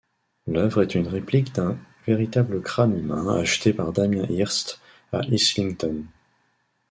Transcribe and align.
L'œuvre 0.47 0.81
est 0.81 0.95
une 0.95 1.07
réplique 1.07 1.53
d'un 1.53 1.77
véritable 2.07 2.63
crâne 2.63 2.97
humain 2.97 3.35
acheté 3.37 3.71
par 3.71 3.93
Damien 3.93 4.25
Hirst 4.31 4.81
à 5.13 5.21
Islington. 5.27 6.03